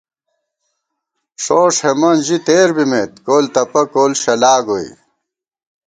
[1.43, 4.89] ݭوݭ ہېمن ژِی تېر بِمېت، کول تَپہ کول شلاگوئی